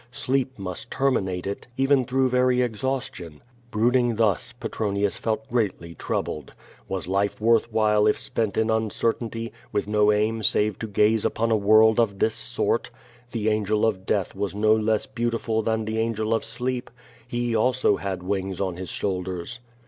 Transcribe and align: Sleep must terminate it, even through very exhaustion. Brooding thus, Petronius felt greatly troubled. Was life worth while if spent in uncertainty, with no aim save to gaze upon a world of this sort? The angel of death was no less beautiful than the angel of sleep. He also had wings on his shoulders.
Sleep 0.09 0.57
must 0.57 0.89
terminate 0.89 1.45
it, 1.45 1.67
even 1.77 2.05
through 2.05 2.27
very 2.29 2.63
exhaustion. 2.63 3.39
Brooding 3.69 4.15
thus, 4.15 4.51
Petronius 4.51 5.15
felt 5.15 5.47
greatly 5.47 5.93
troubled. 5.93 6.53
Was 6.87 7.07
life 7.07 7.39
worth 7.39 7.71
while 7.71 8.07
if 8.07 8.17
spent 8.17 8.57
in 8.57 8.71
uncertainty, 8.71 9.53
with 9.71 9.87
no 9.87 10.11
aim 10.11 10.41
save 10.41 10.79
to 10.79 10.87
gaze 10.87 11.23
upon 11.23 11.51
a 11.51 11.55
world 11.55 11.99
of 11.99 12.17
this 12.17 12.33
sort? 12.33 12.89
The 13.31 13.49
angel 13.49 13.85
of 13.85 14.07
death 14.07 14.33
was 14.33 14.55
no 14.55 14.75
less 14.75 15.05
beautiful 15.05 15.61
than 15.61 15.85
the 15.85 15.99
angel 15.99 16.33
of 16.33 16.43
sleep. 16.43 16.89
He 17.27 17.55
also 17.55 17.97
had 17.97 18.23
wings 18.23 18.59
on 18.59 18.77
his 18.77 18.89
shoulders. 18.89 19.59